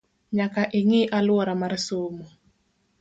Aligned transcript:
Nyaka 0.37 0.61
ing’i 0.79 1.01
aluora 1.17 1.53
mar 1.61 1.73
somo 1.87 2.25